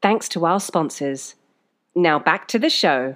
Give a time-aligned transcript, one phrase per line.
[0.00, 1.34] Thanks to our sponsors.
[1.94, 3.14] Now back to the show.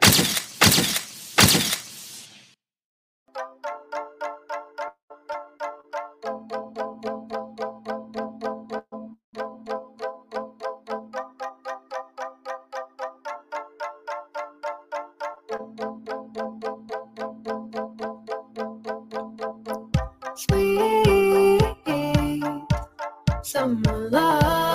[20.35, 21.63] Sweet
[23.43, 24.72] summer love.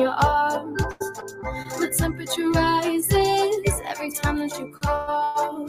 [0.00, 0.82] Your arms.
[1.78, 5.66] The temperature rises every time that you call.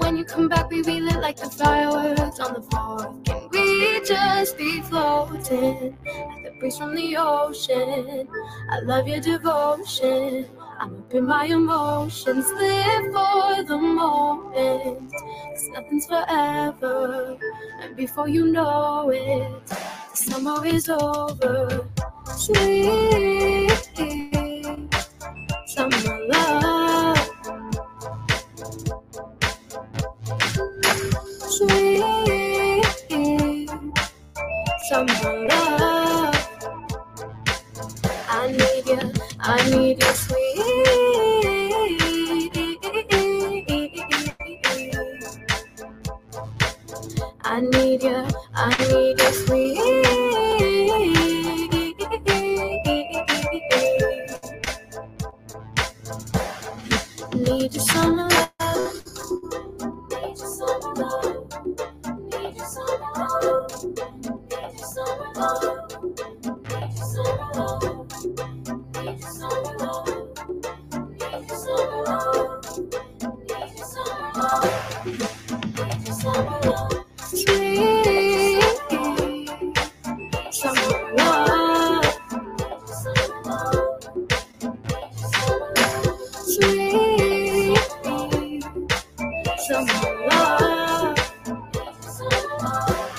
[0.00, 3.14] When you come back, we be lit like the fireworks on the floor.
[3.24, 8.28] Can we just be floating like the breeze from the ocean?
[8.70, 10.46] I love your devotion.
[10.78, 15.10] I'm up in my emotions, live for the moment.
[15.10, 17.38] Cause nothing's forever.
[17.80, 21.86] And before you know it, the summer is over.
[22.34, 23.70] Sweet
[25.66, 27.30] summer love.
[31.38, 32.86] Sweet
[34.88, 36.34] summer love.
[38.28, 40.56] I need you, I need you, sweet.
[47.44, 49.32] I need you, I need you,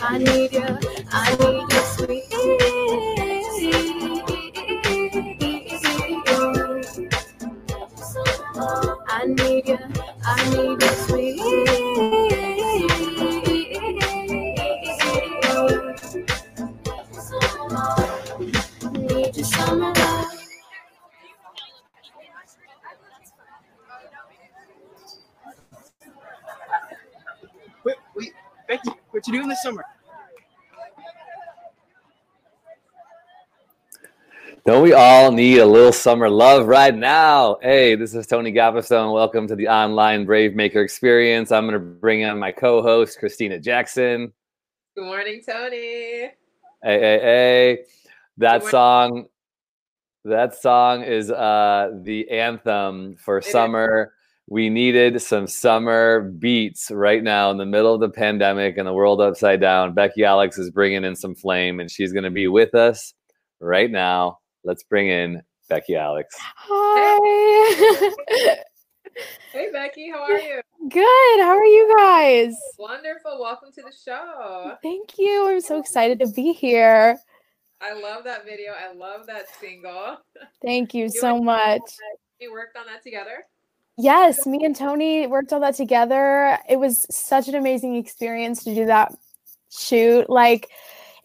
[0.02, 0.80] I need you,
[1.12, 1.47] I need
[34.68, 37.58] Don't we all need a little summer love right now?
[37.62, 39.14] Hey, this is Tony Gapastione.
[39.14, 41.54] Welcome to the online Brave Maker experience.
[41.54, 44.34] I'm going to bring on my co host, Christina Jackson.
[44.94, 45.78] Good morning, Tony.
[45.78, 46.34] Hey,
[46.84, 47.80] hey, hey.
[48.40, 49.28] That song,
[50.26, 54.12] that song is uh, the anthem for summer.
[54.50, 58.92] We needed some summer beats right now in the middle of the pandemic and the
[58.92, 59.94] world upside down.
[59.94, 63.13] Becky Alex is bringing in some flame and she's going to be with us
[63.62, 64.40] right now.
[64.68, 66.36] Let's bring in Becky Alex.
[66.38, 68.14] Hi.
[69.52, 70.62] Hey, Becky, how are you?
[70.90, 71.40] Good.
[71.42, 72.54] How are you guys?
[72.78, 73.40] Wonderful.
[73.42, 74.78] Welcome to the show.
[74.84, 75.50] Thank you.
[75.50, 77.18] I'm so excited to be here.
[77.81, 78.74] I love that video.
[78.74, 80.18] I love that single.
[80.62, 81.81] Thank you You so much.
[82.40, 83.46] We worked on that together.
[83.98, 86.60] Yes, me and Tony worked on that together.
[86.70, 89.16] It was such an amazing experience to do that
[89.72, 90.30] shoot.
[90.30, 90.70] Like,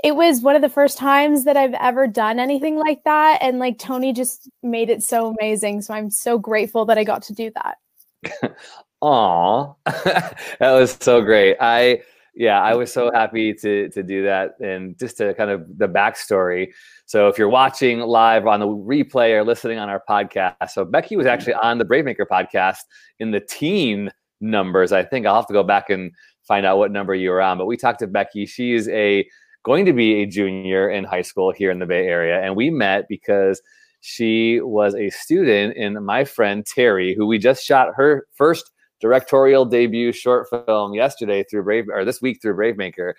[0.03, 3.39] it was one of the first times that I've ever done anything like that.
[3.41, 5.83] And like, Tony just made it so amazing.
[5.83, 8.53] So I'm so grateful that I got to do that.
[9.01, 11.57] Aw, that was so great.
[11.61, 12.03] I
[12.35, 15.89] yeah, I was so happy to to do that, and just to kind of the
[15.89, 16.69] backstory.
[17.05, 21.17] So if you're watching live on the replay or listening on our podcast, so Becky
[21.17, 22.79] was actually on the Bravemaker podcast
[23.19, 24.11] in the teen
[24.41, 24.93] numbers.
[24.93, 26.13] I think I'll have to go back and
[26.47, 27.59] find out what number you were on.
[27.59, 28.47] But we talked to Becky.
[28.47, 29.29] She is a
[29.65, 32.71] going to be a junior in high school here in the Bay Area, and we
[32.71, 33.63] met because
[34.01, 38.71] she was a student in my friend Terry, who we just shot her first
[39.01, 43.15] directorial debut short film yesterday through Brave or this week through Bravemaker.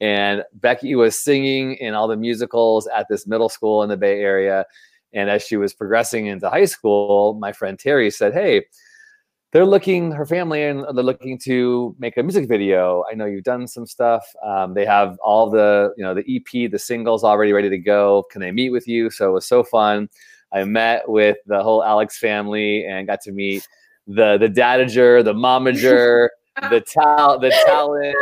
[0.00, 4.20] And Becky was singing in all the musicals at this middle school in the Bay
[4.20, 4.64] Area.
[5.12, 8.66] And as she was progressing into high school, my friend Terry said, Hey,
[9.52, 13.04] they're looking, her family, and they're looking to make a music video.
[13.10, 14.26] I know you've done some stuff.
[14.44, 18.24] Um, they have all the, you know, the EP, the singles already ready to go.
[18.30, 19.10] Can they meet with you?
[19.10, 20.08] So it was so fun.
[20.52, 23.66] I met with the whole Alex family and got to meet
[24.06, 26.28] the the dadager, the momager,
[26.70, 28.16] the tal the talent,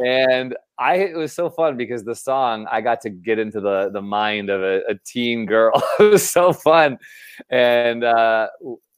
[0.06, 3.90] and I it was so fun because the song I got to get into the
[3.92, 5.82] the mind of a, a teen girl.
[5.98, 6.98] it was so fun,
[7.50, 8.48] and uh,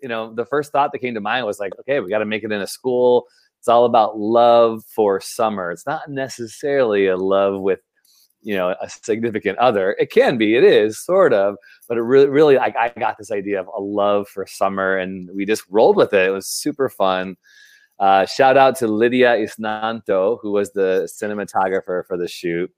[0.02, 2.26] you know the first thought that came to mind was like, okay, we got to
[2.26, 3.26] make it in a school.
[3.60, 5.70] It's all about love for summer.
[5.70, 7.80] It's not necessarily a love with
[8.42, 11.54] you know a significant other it can be it is sort of
[11.88, 15.46] but it really really i got this idea of a love for summer and we
[15.46, 17.36] just rolled with it it was super fun
[18.00, 22.68] uh, shout out to lydia isnanto who was the cinematographer for the shoot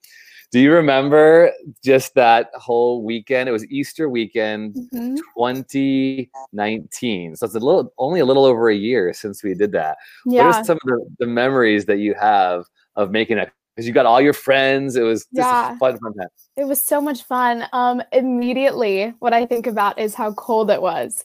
[0.55, 1.51] do you remember
[1.83, 5.17] just that whole weekend it was easter weekend Mhm.
[5.35, 9.97] 2019 so it's a little only a little over a year since we did that
[10.25, 12.65] what are some of the, the memories that you have
[12.97, 13.51] of making it?
[13.75, 14.95] Because you got all your friends.
[14.95, 15.75] It was just Yeah.
[15.75, 16.29] a fun, fun time.
[16.57, 17.65] It was so much fun.
[17.73, 21.25] Um, immediately, what I think about is how cold it was.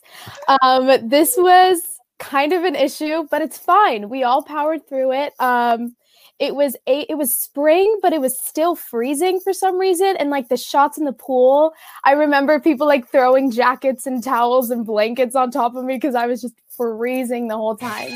[0.60, 1.80] Um, this was
[2.18, 4.08] kind of an issue, but it's fine.
[4.08, 5.32] We all powered through it.
[5.38, 5.94] Um,
[6.40, 10.16] it was it was spring, but it was still freezing for some reason.
[10.16, 14.70] And like the shots in the pool, I remember people like throwing jackets and towels
[14.70, 18.12] and blankets on top of me because I was just freezing the whole time.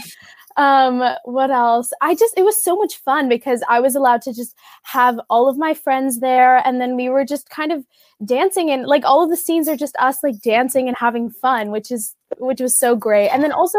[0.57, 1.93] Um, what else?
[2.01, 5.49] I just it was so much fun because I was allowed to just have all
[5.49, 7.85] of my friends there and then we were just kind of
[8.25, 11.73] dancing and like all of the scenes are just us like dancing and having fun
[11.73, 13.79] which is which was so great and then also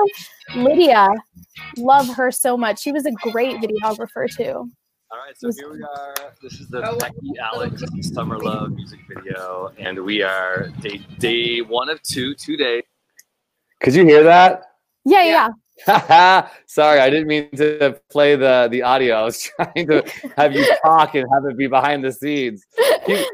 [0.57, 1.07] lydia
[1.77, 4.69] love her so much she was a great videographer too
[5.11, 6.13] All right, so Was- here we are.
[6.43, 11.61] This is the Oh, Becky Alex Summer Love music video, and we are day day
[11.61, 12.83] one of two, two days.
[13.81, 14.73] Could you hear that?
[15.05, 15.29] yeah Yeah.
[15.31, 15.49] yeah,
[15.87, 19.15] Sorry, I didn't mean to play the the audio.
[19.15, 20.03] I was trying to
[20.37, 22.63] have you talk and have it be behind the scenes.
[23.05, 23.27] Keep,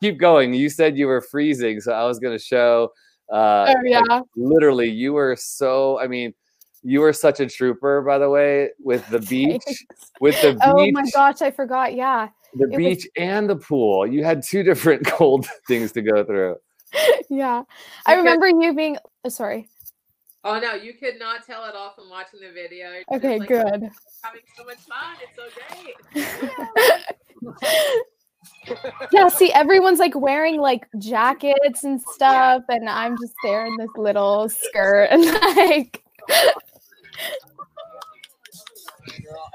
[0.00, 0.54] keep going.
[0.54, 2.92] You said you were freezing, so I was going to show.
[3.30, 6.32] Uh, oh like, yeah literally you were so i mean
[6.82, 9.62] you were such a trooper by the way with the beach
[10.22, 14.06] with the beach oh my gosh i forgot yeah the was- beach and the pool
[14.06, 16.56] you had two different cold things to go through
[17.28, 17.62] yeah
[18.06, 19.68] i remember you being oh, sorry
[20.48, 22.90] Oh no, you could not tell at all from watching the video.
[22.90, 23.90] You're just okay like, good
[24.22, 25.16] Having so much fun.
[25.22, 25.48] It's so
[26.14, 27.64] great.
[29.12, 33.90] yeah see everyone's like wearing like jackets and stuff and i'm just there in this
[33.96, 36.52] little skirt and like i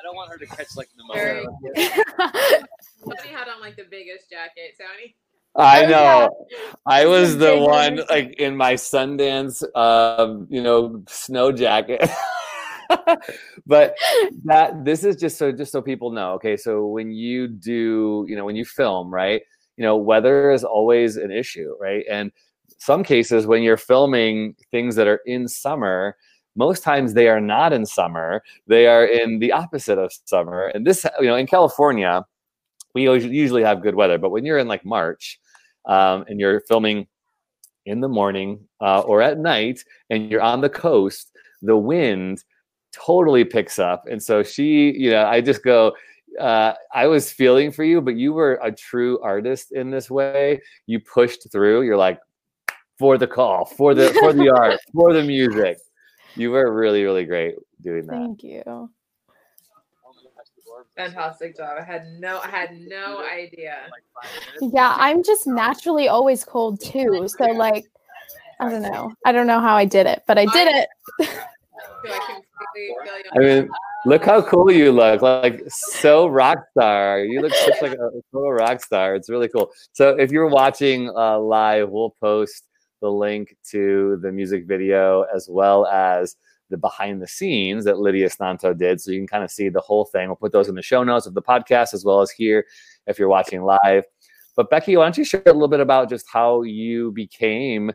[0.03, 2.65] don't want her to catch like Very- pneumonia
[3.03, 4.77] Tony had on like the biggest jacket.
[4.79, 5.15] Tony.
[5.55, 6.29] I Oh, know.
[6.85, 8.05] I was the one one.
[8.09, 12.09] like in my sundance um you know snow jacket.
[13.65, 13.95] But
[14.45, 18.35] that this is just so just so people know okay so when you do you
[18.35, 19.41] know when you film right
[19.77, 22.05] you know weather is always an issue right?
[22.09, 22.31] And
[22.77, 26.17] some cases when you're filming things that are in summer
[26.55, 30.67] most times they are not in summer they are in the opposite of summer.
[30.75, 32.25] And this you know in california
[32.93, 35.39] we usually have good weather but when you're in like march
[35.85, 37.07] um, and you're filming
[37.85, 41.31] in the morning uh, or at night and you're on the coast
[41.63, 42.43] the wind
[42.93, 44.05] totally picks up.
[44.09, 45.93] And so she you know i just go
[46.39, 50.61] uh, i was feeling for you but you were a true artist in this way.
[50.85, 51.83] You pushed through.
[51.83, 52.19] You're like
[52.99, 55.77] for the call for the for the art for the music.
[56.35, 58.15] You were really really great doing that.
[58.15, 58.89] Thank you
[60.95, 61.77] Fantastic job.
[61.79, 63.77] I had no I had no idea.
[64.61, 67.27] Yeah, I'm just naturally always cold too.
[67.27, 67.85] So like
[68.59, 69.11] I don't know.
[69.25, 70.89] I don't know how I did it, but I did it.
[71.19, 71.25] I
[72.05, 73.23] completely feel you.
[73.33, 73.69] I mean,
[74.05, 75.21] look how cool you look.
[75.21, 77.23] Like so rock star.
[77.23, 79.15] You look such like a total rock star.
[79.15, 79.71] It's really cool.
[79.93, 82.65] So if you're watching uh, live, we'll post
[83.01, 86.35] the link to the music video as well as
[86.69, 88.99] the behind the scenes that Lydia Stanto did.
[89.01, 90.27] So you can kind of see the whole thing.
[90.27, 92.65] We'll put those in the show notes of the podcast as well as here
[93.07, 94.03] if you're watching live.
[94.55, 97.91] But Becky, why don't you share a little bit about just how you became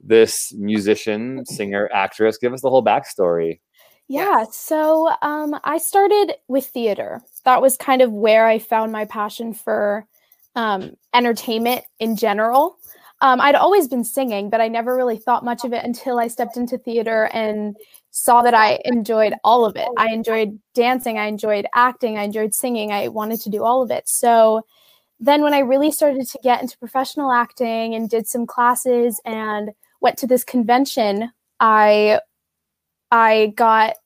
[0.00, 2.38] this musician, singer, actress?
[2.38, 3.60] Give us the whole backstory.
[4.08, 7.20] Yeah, so um, I started with theater.
[7.44, 10.06] That was kind of where I found my passion for
[10.54, 12.78] um, entertainment in general.
[13.20, 16.28] Um, I'd always been singing, but I never really thought much of it until I
[16.28, 17.76] stepped into theater and
[18.16, 19.88] saw that I enjoyed all of it.
[19.98, 22.90] I enjoyed dancing, I enjoyed acting, I enjoyed singing.
[22.90, 24.08] I wanted to do all of it.
[24.08, 24.62] So
[25.20, 29.72] then when I really started to get into professional acting and did some classes and
[30.00, 31.30] went to this convention,
[31.60, 32.20] I
[33.10, 33.96] I got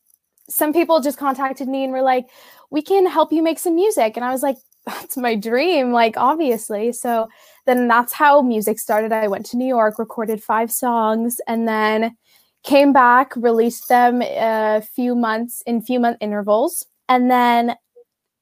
[0.48, 2.26] some people just contacted me and were like,
[2.70, 6.16] "We can help you make some music." And I was like, "That's my dream, like
[6.16, 7.28] obviously." So
[7.64, 9.12] then that's how music started.
[9.12, 12.16] I went to New York, recorded 5 songs and then
[12.62, 16.86] came back, released them a few months in few month intervals.
[17.08, 17.76] And then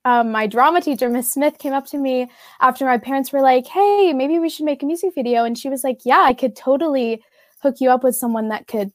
[0.05, 3.67] um, my drama teacher, Miss Smith, came up to me after my parents were like,
[3.67, 6.57] "Hey, maybe we should make a music video." And she was like, "Yeah, I could
[6.57, 7.23] totally
[7.63, 8.93] hook you up with someone that could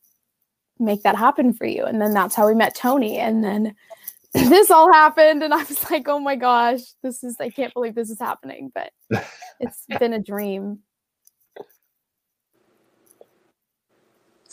[0.79, 3.19] make that happen for you." And then that's how we met Tony.
[3.19, 3.75] And then
[4.33, 7.95] this all happened, and I was like, "Oh my gosh, this is I can't believe
[7.95, 8.91] this is happening." But
[9.59, 10.79] it's been a dream.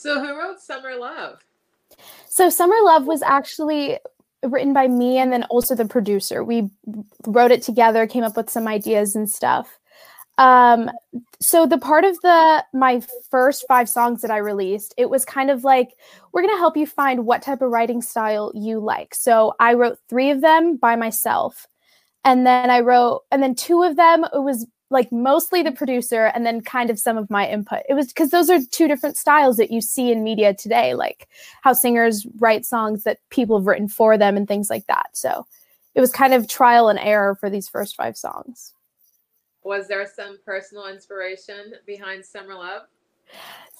[0.00, 1.40] So who wrote Summer Love?
[2.26, 3.98] So Summer Love was actually
[4.42, 6.42] written by me and then also the producer.
[6.42, 6.70] We
[7.26, 9.78] wrote it together, came up with some ideas and stuff.
[10.38, 10.90] Um,
[11.38, 15.50] so the part of the my first five songs that I released, it was kind
[15.50, 15.90] of like
[16.32, 19.14] we're gonna help you find what type of writing style you like.
[19.14, 21.66] So I wrote three of them by myself,
[22.24, 26.26] and then I wrote, and then two of them it was like mostly the producer
[26.26, 27.82] and then kind of some of my input.
[27.88, 31.28] It was because those are two different styles that you see in media today, like
[31.62, 35.10] how singers write songs that people have written for them and things like that.
[35.12, 35.46] So
[35.94, 38.74] it was kind of trial and error for these first five songs.
[39.62, 42.82] Was there some personal inspiration behind Summer Love?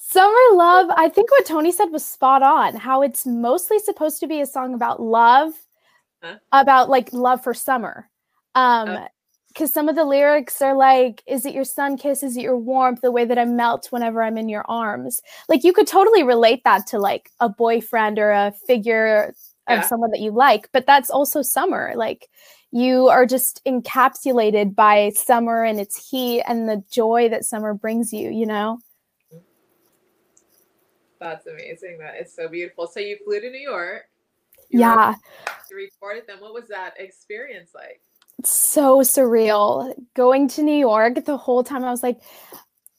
[0.01, 2.77] Summer Love, I think what Tony said was spot on.
[2.77, 5.55] How it's mostly supposed to be a song about love,
[6.23, 6.37] Huh?
[6.53, 8.11] about like love for summer.
[8.55, 9.09] Um, Oh.
[9.53, 12.23] Because some of the lyrics are like, "Is it your sun kiss?
[12.23, 13.01] Is it your warmth?
[13.01, 16.63] The way that I melt whenever I'm in your arms." Like you could totally relate
[16.65, 19.35] that to like a boyfriend or a figure
[19.69, 21.93] of someone that you like, but that's also summer.
[21.95, 22.29] Like
[22.73, 28.13] you are just encapsulated by summer and its heat and the joy that summer brings
[28.13, 28.31] you.
[28.31, 28.79] You know.
[31.21, 31.99] That's amazing.
[31.99, 32.87] That is so beautiful.
[32.87, 34.05] So you flew to New York.
[34.71, 35.15] you Yeah.
[35.71, 36.39] You recorded them.
[36.41, 38.01] What was that experience like?
[38.47, 39.93] So surreal.
[40.15, 42.21] Going to New York the whole time I was like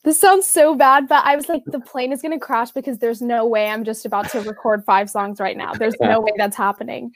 [0.04, 2.98] this sounds so bad but I was like the plane is going to crash because
[2.98, 5.74] there's no way I'm just about to record five songs right now.
[5.74, 7.12] There's no way that's happening.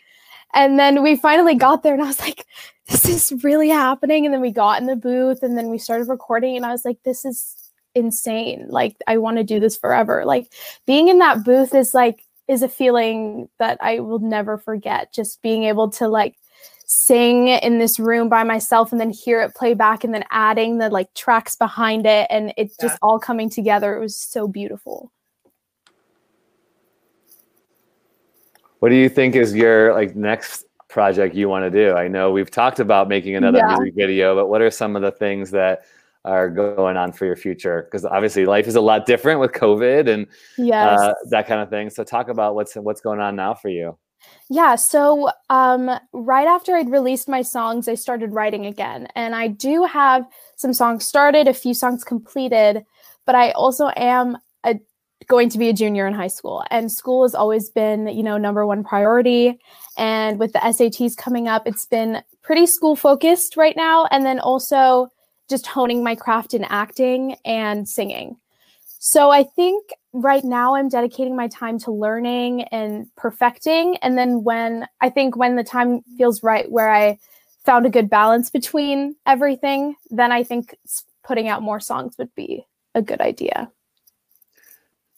[0.54, 2.46] And then we finally got there and I was like
[2.88, 4.26] this is really happening.
[4.26, 6.86] And then we got in the booth and then we started recording and I was
[6.86, 8.68] like this is insane.
[8.70, 10.24] Like I want to do this forever.
[10.26, 10.54] Like
[10.86, 15.42] being in that booth is like is a feeling that I will never forget just
[15.42, 16.36] being able to like
[16.86, 20.78] sing in this room by myself and then hear it play back and then adding
[20.78, 23.96] the like tracks behind it and it's just all coming together.
[23.96, 25.12] It was so beautiful.
[28.80, 31.96] What do you think is your like next project you want to do?
[31.96, 33.78] I know we've talked about making another Yeah.
[33.78, 35.86] music video, but what are some of the things that
[36.24, 37.84] are going on for your future?
[37.84, 40.28] Because obviously life is a lot different with COVID and
[40.58, 41.00] Yes.
[41.00, 41.90] uh, that kind of thing.
[41.90, 43.98] So talk about what's what's going on now for you.
[44.50, 49.08] Yeah, so um, right after I'd released my songs, I started writing again.
[49.16, 52.86] And I do have some songs started, a few songs completed,
[53.26, 54.80] but I also am a,
[55.28, 56.64] going to be a junior in high school.
[56.70, 59.60] And school has always been, you know, number one priority.
[59.98, 64.06] And with the SATs coming up, it's been pretty school focused right now.
[64.12, 65.10] And then also
[65.50, 68.38] just honing my craft in acting and singing.
[69.00, 73.98] So I think right now I'm dedicating my time to learning and perfecting.
[73.98, 77.20] And then when I think when the time feels right, where I
[77.66, 80.76] found a good balance between everything, then I think
[81.24, 83.70] putting out more songs would be a good idea.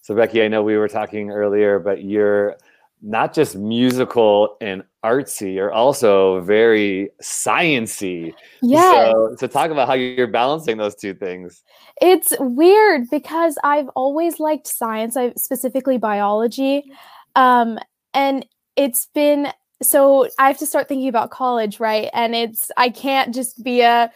[0.02, 2.58] So Becky, I know we were talking earlier, but you're
[3.02, 8.34] not just musical and artsy, you're also very sciency.
[8.62, 9.12] Yeah.
[9.12, 11.64] So, so talk about how you're balancing those two things.
[12.02, 16.92] It's weird because I've always liked science, I specifically biology.
[17.36, 17.80] Um,
[18.14, 19.52] and it's been
[19.82, 22.10] so I have to start thinking about college, right?
[22.14, 24.12] And it's I can't just be a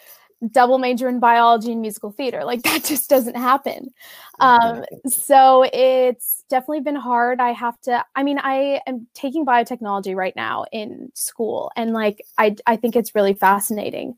[0.50, 2.44] double major in biology and musical theater.
[2.44, 3.94] Like that just doesn't happen.
[4.40, 7.40] Um, so it's definitely been hard.
[7.40, 12.24] I have to, I mean, I am taking biotechnology right now in school and like
[12.38, 14.18] I I think it's really fascinating.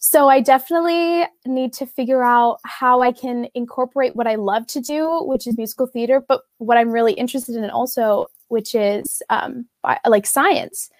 [0.00, 4.80] So I definitely need to figure out how I can incorporate what I love to
[4.82, 9.66] do, which is musical theater, but what I'm really interested in also, which is um,
[9.82, 10.90] bi- like science.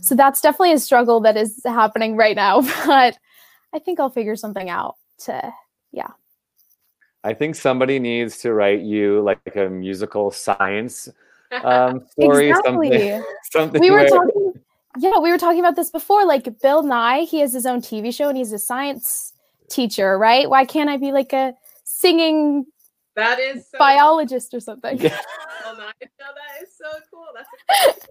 [0.00, 3.18] So that's definitely a struggle that is happening right now, but
[3.74, 5.52] I think I'll figure something out to,
[5.92, 6.08] yeah.
[7.24, 11.08] I think somebody needs to write you like a musical science
[11.64, 12.90] um, story, exactly.
[12.90, 13.80] something, something.
[13.80, 14.52] We were where- talking,
[14.98, 16.24] yeah, we were talking about this before.
[16.24, 19.32] Like Bill Nye, he has his own TV show and he's a science
[19.68, 20.48] teacher, right?
[20.48, 21.54] Why can't I be like a
[21.84, 22.66] singing
[23.14, 24.98] That is so biologist or something?
[24.98, 25.18] Yeah.
[25.64, 25.76] cool.
[25.76, 27.26] No, that is so cool.
[27.34, 28.06] That's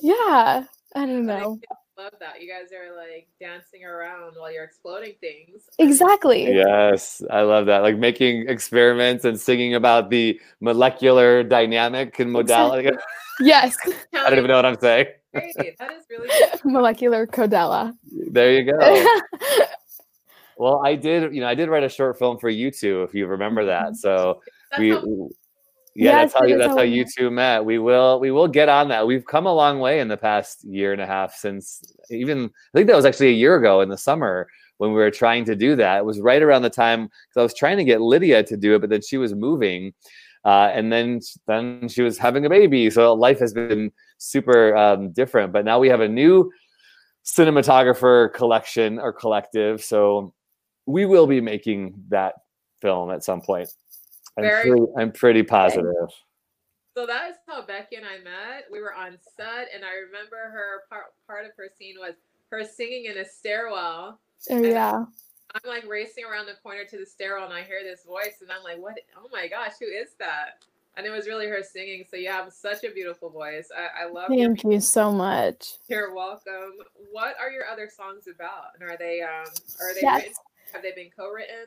[0.00, 0.64] yeah,
[0.94, 1.60] I don't I know.
[2.02, 2.40] Love that.
[2.42, 5.62] You guys are like dancing around while you're exploding things.
[5.78, 6.44] Exactly.
[6.54, 7.82] Yes, I love that.
[7.82, 12.90] Like making experiments and singing about the molecular dynamic and modality.
[13.42, 13.74] Yes,
[14.12, 15.06] I don't even know what I'm saying.
[15.32, 15.54] Great.
[15.78, 16.60] That is really good.
[16.62, 17.96] molecular codella.
[18.30, 19.06] There you go.
[20.58, 23.14] Well, I did, you know, I did write a short film for you two, if
[23.14, 23.96] you remember that.
[23.96, 25.28] So That's we, how-
[25.94, 27.64] yeah, Yes, that's how you, that's how how you two met.
[27.64, 29.06] We will, we will get on that.
[29.06, 32.78] We've come a long way in the past year and a half since even, I
[32.78, 35.54] think that was actually a year ago in the summer when we were trying to
[35.54, 35.98] do that.
[35.98, 38.74] It was right around the time because I was trying to get Lydia to do
[38.74, 39.92] it, but then she was moving.
[40.44, 45.12] Uh, and then then she was having a baby, so life has been super um,
[45.12, 45.52] different.
[45.52, 46.50] But now we have a new
[47.26, 50.32] cinematographer collection or collective, so
[50.86, 52.36] we will be making that
[52.80, 53.68] film at some point.
[54.36, 56.08] I'm Very- pretty, I'm pretty positive.
[56.96, 58.64] So that is how Becky and I met.
[58.70, 62.14] We were on set, and I remember her part part of her scene was
[62.50, 64.18] her singing in a stairwell.
[64.50, 65.04] Oh, yeah.
[65.54, 68.50] I'm like racing around the corner to the stairwell, and I hear this voice, and
[68.50, 68.98] I'm like, "What?
[69.16, 70.64] Oh my gosh, who is that?"
[70.96, 72.04] And it was really her singing.
[72.10, 73.68] So you have such a beautiful voice.
[73.76, 75.74] I, I love your Thank you so much.
[75.88, 76.72] You're welcome.
[77.12, 78.74] What are your other songs about?
[78.78, 79.46] And are they um
[79.80, 80.16] are they Yes.
[80.22, 80.34] written,
[80.72, 81.66] have they been co-written?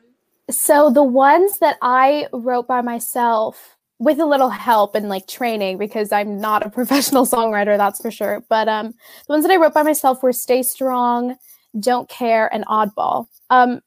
[0.50, 5.78] So the ones that I wrote by myself with a little help and like training
[5.78, 8.44] because I'm not a professional songwriter, that's for sure.
[8.48, 8.88] But um
[9.26, 11.36] the ones that I wrote by myself were Stay Strong,
[11.78, 13.26] Don't Care, and Oddball.
[13.50, 13.80] Um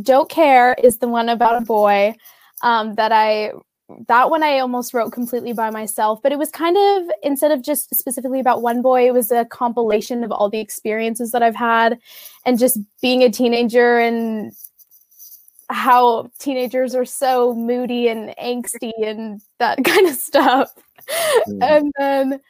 [0.00, 2.14] Don't Care is the one about a boy
[2.62, 3.52] um that I
[4.06, 7.62] that one I almost wrote completely by myself, but it was kind of instead of
[7.62, 11.56] just specifically about one boy, it was a compilation of all the experiences that I've
[11.56, 11.98] had
[12.44, 14.52] and just being a teenager and
[15.70, 20.72] how teenagers are so moody and angsty and that kind of stuff.
[21.48, 21.62] Mm.
[21.62, 22.40] And then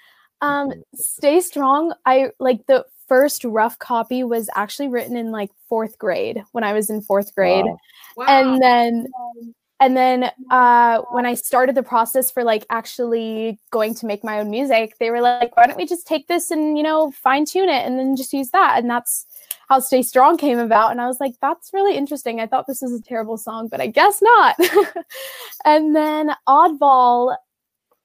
[0.40, 1.94] um stay strong.
[2.06, 6.72] I like the first rough copy was actually written in like 4th grade when I
[6.74, 7.76] was in 4th grade Wow.
[8.16, 8.26] Wow.
[8.28, 9.06] and then
[9.80, 14.40] and then uh when i started the process for like actually going to make my
[14.40, 17.44] own music they were like why don't we just take this and you know fine
[17.44, 19.26] tune it and then just use that and that's
[19.68, 22.82] how stay strong came about and i was like that's really interesting i thought this
[22.82, 24.56] was a terrible song but i guess not
[25.64, 27.36] and then oddball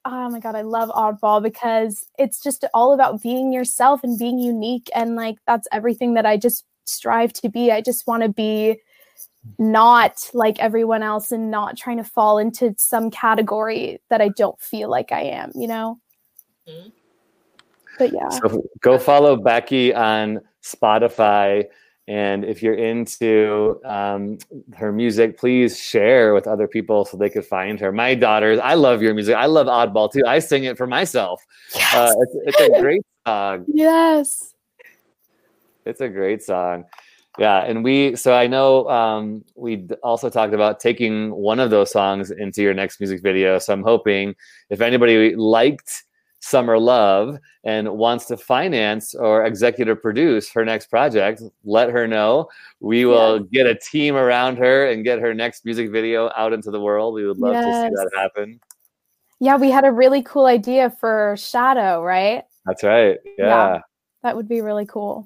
[0.06, 4.38] oh my god i love oddball because it's just all about being yourself and being
[4.40, 8.30] unique and like that's everything that i just strive to be i just want to
[8.30, 8.78] be
[9.58, 14.60] not like everyone else and not trying to fall into some category that I don't
[14.60, 16.00] feel like I am, you know?
[16.68, 16.92] Mhm.
[17.98, 18.30] But yeah.
[18.30, 21.66] So go follow Becky on Spotify.
[22.08, 24.38] And if you're into um,
[24.76, 27.92] her music, please share with other people so they could find her.
[27.94, 29.36] My daughters, I love your music.
[29.36, 30.24] I love Oddball too.
[30.28, 31.42] I sing it for myself.
[31.74, 31.94] Yes.
[31.96, 33.66] Uh, it's, it's a great song.
[33.68, 34.54] yes.
[35.86, 36.86] It's a great song.
[37.40, 41.92] Yeah, and we so I know um, we also talked about taking one of those
[41.92, 43.58] songs into your next music video.
[43.58, 44.36] So I'm hoping
[44.70, 46.04] if anybody liked
[46.44, 52.50] Summer Love and wants to finance or executive produce her next project, let her know.
[52.82, 56.70] We will get a team around her and get her next music video out into
[56.70, 57.14] the world.
[57.14, 58.60] We would love to see that happen.
[59.40, 62.44] Yeah, we had a really cool idea for Shadow, right?
[62.66, 63.20] That's right.
[63.38, 63.46] Yeah.
[63.48, 63.80] Yeah.
[64.24, 65.26] That would be really cool.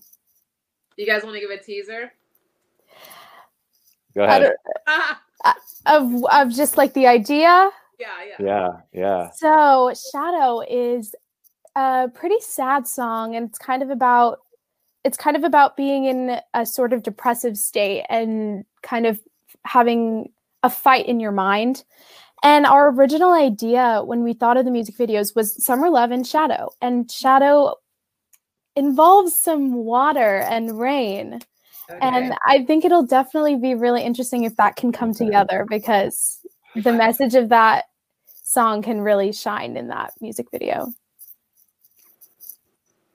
[0.97, 2.11] you guys want to give a teaser?
[4.15, 4.51] Go ahead.
[4.85, 5.13] Uh,
[5.87, 7.71] of of just like the idea.
[7.99, 8.07] Yeah,
[8.39, 8.45] yeah.
[8.45, 8.69] Yeah.
[8.93, 9.29] Yeah.
[9.31, 11.15] So Shadow is
[11.75, 14.39] a pretty sad song and it's kind of about
[15.03, 19.19] it's kind of about being in a sort of depressive state and kind of
[19.63, 20.29] having
[20.63, 21.83] a fight in your mind.
[22.43, 26.27] And our original idea when we thought of the music videos was Summer Love and
[26.27, 26.71] Shadow.
[26.81, 27.75] And Shadow
[28.75, 31.39] involves some water and rain.
[32.01, 36.39] And I think it'll definitely be really interesting if that can come together because
[36.83, 37.85] the message of that
[38.43, 40.93] song can really shine in that music video.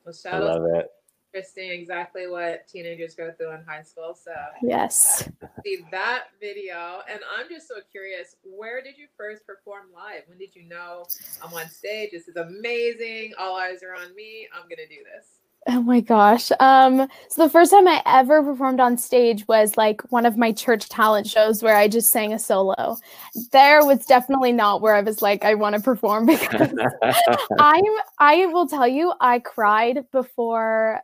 [0.04, 0.90] Well, I out love it.
[1.32, 4.14] interesting exactly what teenagers go through in high school.
[4.14, 5.28] So Yes.
[5.64, 8.36] see that video, and I'm just so curious.
[8.42, 10.22] Where did you first perform live?
[10.26, 11.04] When did you know
[11.42, 12.10] I'm on stage?
[12.12, 13.32] This is amazing.
[13.38, 14.48] All eyes are on me.
[14.52, 15.41] I'm gonna do this.
[15.68, 16.50] Oh my gosh.
[16.58, 20.50] Um so the first time I ever performed on stage was like one of my
[20.50, 22.96] church talent shows where I just sang a solo.
[23.52, 26.72] There was definitely not where I was like I want to perform because
[27.58, 27.84] I'm
[28.18, 31.00] I will tell you I cried before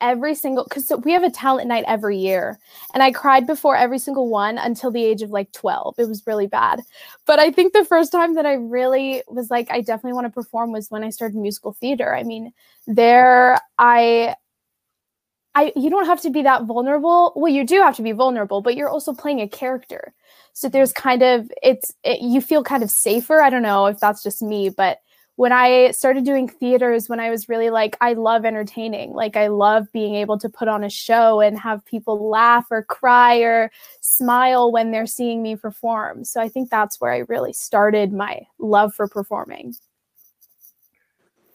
[0.00, 2.58] every single cuz we have a talent night every year
[2.94, 5.94] and I cried before every single one until the age of like 12.
[5.98, 6.82] It was really bad.
[7.26, 10.32] But I think the first time that I really was like I definitely want to
[10.32, 12.14] perform was when I started musical theater.
[12.14, 12.52] I mean,
[12.86, 14.34] there I
[15.54, 17.32] I you don't have to be that vulnerable.
[17.36, 20.14] Well, you do have to be vulnerable, but you're also playing a character.
[20.52, 23.40] So there's kind of it's it, you feel kind of safer.
[23.42, 24.98] I don't know if that's just me, but
[25.38, 29.12] when I started doing theaters when I was really like I love entertaining.
[29.12, 32.82] Like I love being able to put on a show and have people laugh or
[32.82, 33.70] cry or
[34.00, 36.24] smile when they're seeing me perform.
[36.24, 39.76] So I think that's where I really started my love for performing.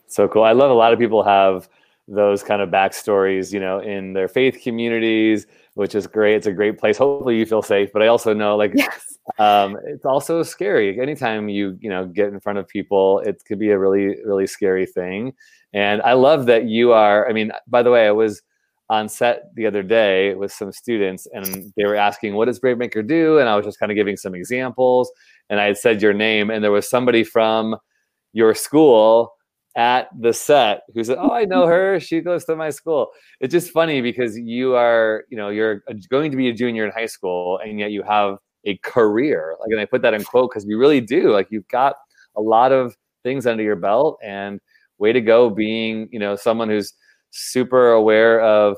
[0.08, 0.44] So cool.
[0.44, 1.68] I love a lot of people have
[2.08, 6.36] those kind of backstories, you know, in their faith communities, which is great.
[6.36, 6.98] It's a great place.
[6.98, 7.90] Hopefully you feel safe.
[7.92, 9.18] But I also know like Yes.
[9.40, 11.00] um, it's also scary.
[11.00, 14.48] Anytime you, you know, get in front of people, it could be a really, really
[14.48, 15.34] scary thing.
[15.74, 18.42] And I love that you are, I mean, by the way, I was
[18.90, 22.78] on set the other day with some students and they were asking, what does Brave
[22.78, 23.40] Maker do?
[23.40, 25.12] And I was just kind of giving some examples
[25.50, 27.76] and I had said your name and there was somebody from
[28.34, 29.34] your school
[29.76, 32.00] at the set who said, "Oh, I know her.
[32.00, 36.32] She goes to my school." It's just funny because you are, you know, you're going
[36.32, 39.56] to be a junior in high school, and yet you have a career.
[39.60, 41.32] Like, and I put that in quote because you really do.
[41.32, 41.96] Like, you've got
[42.36, 44.60] a lot of things under your belt, and
[45.00, 46.94] way to go, being, you know, someone who's
[47.32, 48.78] super aware of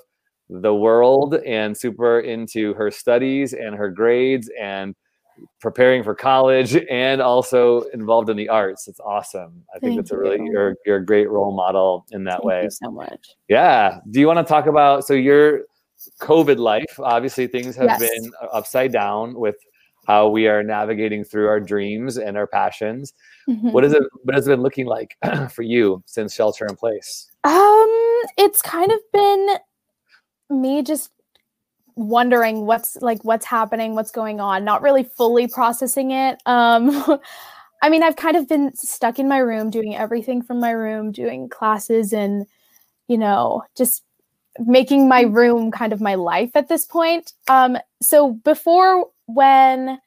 [0.49, 4.95] the world and super into her studies and her grades and
[5.59, 8.87] preparing for college and also involved in the arts.
[8.87, 9.63] It's awesome.
[9.75, 10.51] I think Thank that's a really you.
[10.51, 12.63] you're you're a great role model in that Thank way.
[12.63, 13.27] you so much.
[13.49, 13.99] Yeah.
[14.11, 15.61] Do you want to talk about so your
[16.21, 16.99] COVID life?
[16.99, 17.99] Obviously, things have Yes.
[17.99, 19.55] been upside down with
[20.07, 23.11] how we are navigating through our dreams and our passions.
[23.49, 23.71] Mhm.
[23.71, 24.03] What is it?
[24.23, 25.15] What has it been looking like
[25.49, 27.31] for you since shelter in place?
[27.43, 29.47] Um, it's kind of been
[30.51, 31.09] me just
[31.95, 36.39] wondering what's like what's happening, what's going on, not really fully processing it.
[36.45, 37.19] Um
[37.81, 41.11] I mean, I've kind of been stuck in my room doing everything from my room,
[41.11, 42.45] doing classes and
[43.07, 44.03] you know, just
[44.59, 47.33] making my room kind of my life at this point.
[47.47, 49.99] Um so before when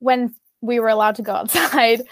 [0.00, 2.02] when we were allowed to go outside,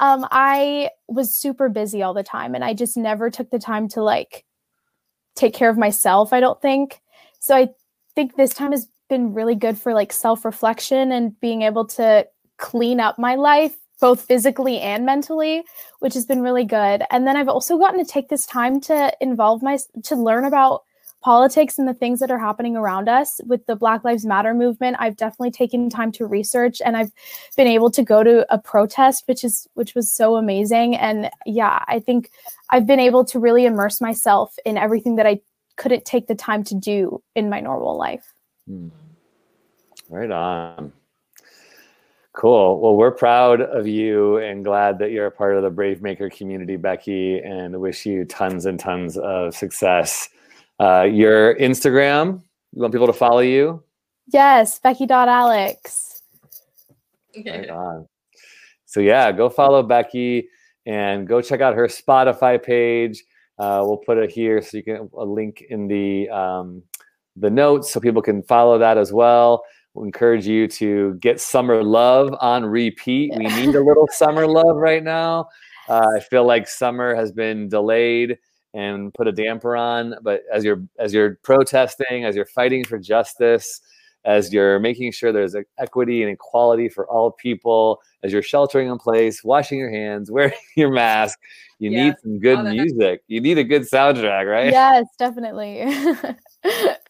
[0.00, 3.88] um I was super busy all the time and I just never took the time
[3.90, 4.44] to like
[5.36, 7.00] take care of myself, I don't think.
[7.40, 7.68] So I
[8.14, 13.00] think this time has been really good for like self-reflection and being able to clean
[13.00, 15.62] up my life both physically and mentally,
[16.00, 17.02] which has been really good.
[17.10, 20.82] And then I've also gotten to take this time to involve my to learn about
[21.22, 24.98] politics and the things that are happening around us with the Black Lives Matter movement.
[25.00, 27.12] I've definitely taken time to research and I've
[27.56, 31.82] been able to go to a protest which is which was so amazing and yeah,
[31.88, 32.30] I think
[32.68, 35.40] I've been able to really immerse myself in everything that I
[35.76, 38.32] couldn't take the time to do in my normal life.
[38.66, 38.88] Hmm.
[40.08, 40.92] Right on.
[42.32, 42.80] Cool.
[42.80, 46.28] Well, we're proud of you and glad that you're a part of the Brave Maker
[46.28, 50.28] community, Becky, and wish you tons and tons of success.
[50.80, 53.82] Uh, your Instagram, you want people to follow you?
[54.32, 56.22] Yes, Becky.Alex.
[57.46, 58.08] Right on.
[58.86, 60.48] So yeah, go follow Becky
[60.86, 63.22] and go check out her Spotify page.
[63.58, 66.82] Uh, we'll put it here so you can a link in the um,
[67.36, 69.62] the notes so people can follow that as well.
[69.94, 73.32] We'll encourage you to get summer love on repeat.
[73.36, 75.48] We need a little summer love right now.
[75.88, 78.38] Uh, I feel like summer has been delayed
[78.74, 80.14] and put a damper on.
[80.22, 83.80] But as you're as you're protesting, as you're fighting for justice,
[84.24, 88.98] as you're making sure there's equity and equality for all people, as you're sheltering in
[88.98, 91.38] place, washing your hands, wearing your mask,
[91.78, 93.22] you need some good music.
[93.26, 94.72] You need a good soundtrack, right?
[94.72, 95.84] Yes, definitely.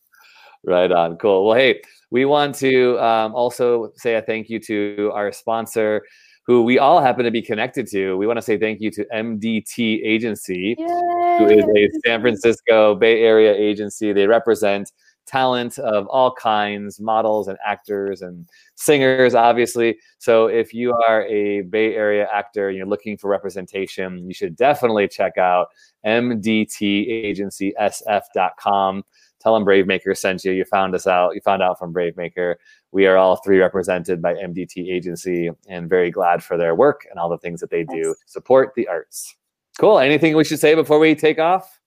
[0.66, 1.16] Right on.
[1.16, 1.46] Cool.
[1.46, 6.02] Well, hey, we want to um, also say a thank you to our sponsor,
[6.46, 8.16] who we all happen to be connected to.
[8.16, 13.22] We want to say thank you to MDT Agency, who is a San Francisco Bay
[13.22, 14.12] Area agency.
[14.12, 14.90] They represent
[15.26, 19.98] talent of all kinds, models and actors and singers, obviously.
[20.18, 24.56] So if you are a Bay Area actor and you're looking for representation, you should
[24.56, 25.68] definitely check out
[26.06, 29.04] mdtagencysf.com.
[29.40, 30.52] Tell them Bravemaker sent you.
[30.52, 31.34] You found us out.
[31.34, 32.54] You found out from Bravemaker.
[32.92, 37.18] We are all three represented by MDT Agency and very glad for their work and
[37.18, 39.36] all the things that they do support the arts.
[39.78, 39.98] Cool.
[39.98, 41.80] Anything we should say before we take off?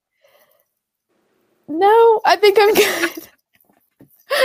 [1.68, 3.28] No, I think I'm good.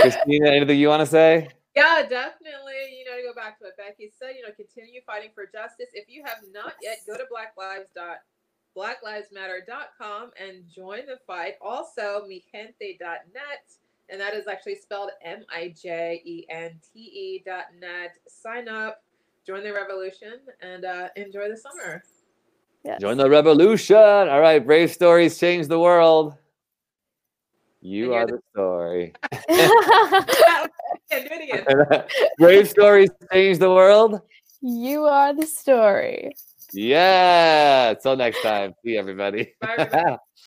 [0.01, 1.47] Christina, anything you want to say?
[1.75, 2.99] Yeah, definitely.
[2.99, 5.89] You know, to go back to what Becky said, you know, continue fighting for justice.
[5.93, 8.17] If you have not yet, go to Black Lives dot
[8.75, 11.53] blacklivesmatter.com and join the fight.
[11.61, 13.63] Also, mijente.net,
[14.09, 15.83] and that is actually spelled M-I-J-E-N-T-E
[17.45, 18.17] dot net.
[18.27, 19.03] Sign up,
[19.45, 22.03] join the revolution, and uh, enjoy the summer.
[22.83, 22.99] Yes.
[22.99, 23.95] Join the revolution.
[23.95, 24.59] All right.
[24.59, 26.35] Brave stories change the world.
[27.85, 29.13] You you're the- the story.
[31.11, 32.03] And do it again.
[32.39, 34.19] Brave stories change the world.
[34.61, 36.31] you are the story.
[36.73, 37.93] Yeah.
[38.01, 38.73] Till next time.
[38.83, 39.53] See everybody.
[39.61, 40.17] Bye, everybody.